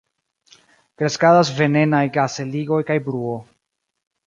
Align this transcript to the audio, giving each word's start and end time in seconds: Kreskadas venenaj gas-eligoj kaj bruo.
Kreskadas 1.01 1.51
venenaj 1.59 2.01
gas-eligoj 2.17 2.83
kaj 2.91 2.99
bruo. 3.11 3.39